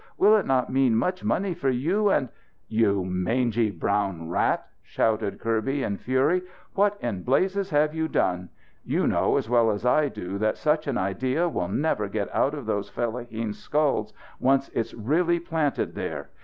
Will 0.17 0.35
it 0.35 0.47
not 0.47 0.71
mean 0.71 0.95
much 0.95 1.23
money 1.23 1.53
for 1.53 1.69
you; 1.69 2.09
and" 2.09 2.29
"You 2.81 3.05
mangy 3.05 3.69
brown 3.69 4.29
rat!" 4.29 4.65
shouted 4.81 5.39
Kirby 5.39 5.83
in 5.83 5.97
fury. 5.99 6.41
"What 6.73 6.97
in 7.01 7.21
blazes 7.21 7.69
have 7.69 7.93
you 7.93 8.07
done? 8.07 8.49
You 8.83 9.05
know, 9.05 9.37
as 9.37 9.47
well 9.47 9.69
as 9.69 9.85
I 9.85 10.09
do, 10.09 10.39
that 10.39 10.57
such 10.57 10.87
an 10.87 10.97
idea 10.97 11.47
will 11.47 11.67
never 11.69 12.07
get 12.07 12.33
out 12.33 12.55
of 12.55 12.65
those 12.65 12.89
fellaheens' 12.89 13.59
skulls, 13.61 14.11
once 14.39 14.69
it's 14.69 14.95
really 14.95 15.39
planted 15.39 15.93
there. 15.93 16.31